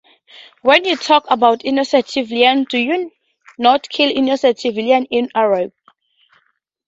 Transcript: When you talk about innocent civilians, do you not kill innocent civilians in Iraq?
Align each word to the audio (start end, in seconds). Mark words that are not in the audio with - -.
When 0.63 0.83
you 0.85 0.95
talk 0.95 1.25
about 1.29 1.63
innocent 1.63 2.07
civilians, 2.09 2.65
do 2.71 2.79
you 2.79 3.11
not 3.59 3.87
kill 3.87 4.09
innocent 4.09 4.57
civilians 4.57 5.05
in 5.11 5.29
Iraq? 5.37 5.73